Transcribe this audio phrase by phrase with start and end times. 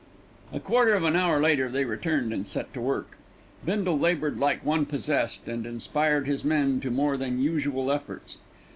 [0.51, 3.19] A quarter of an hour later they returned and set to work.
[3.63, 8.37] Bindle laboured like one possessed, and inspired his men to more than usual efforts.